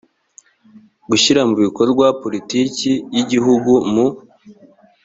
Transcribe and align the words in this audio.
gushyira 1.09 1.41
mu 1.49 1.55
bikorwa 1.63 2.05
politiki 2.21 2.91
y 3.15 3.17
igihugu 3.23 3.71
mu 3.93 4.07